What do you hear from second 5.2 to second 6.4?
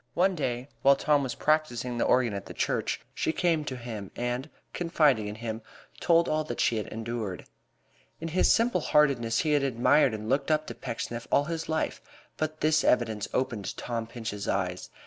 in him, told